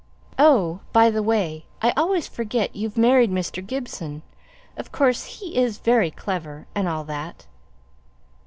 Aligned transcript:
Oh, 0.39 0.79
by 0.93 1.11
the 1.11 1.21
way, 1.21 1.67
I 1.79 1.91
always 1.95 2.27
forget 2.27 2.75
you've 2.75 2.97
married 2.97 3.29
Mr. 3.29 3.63
Gibson 3.63 4.23
of 4.75 4.91
course 4.91 5.25
he 5.25 5.55
is 5.55 5.77
very 5.77 6.09
clever, 6.09 6.65
and 6.73 6.87
all 6.87 7.03
that. 7.03 7.45